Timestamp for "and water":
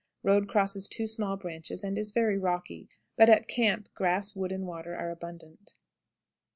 4.51-4.95